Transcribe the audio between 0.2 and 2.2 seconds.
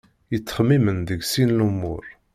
Yettxemmimen deg sin lumuṛ.